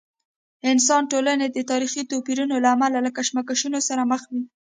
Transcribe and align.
انسا 0.69 0.95
ټولنې 1.11 1.47
د 1.51 1.57
تاریخي 1.71 2.01
توپیرونو 2.11 2.55
له 2.63 2.69
امله 2.75 2.99
له 3.05 3.11
کشمکشونو 3.17 3.79
سره 3.87 4.01
مخ 4.11 4.21
وي. 4.31 4.43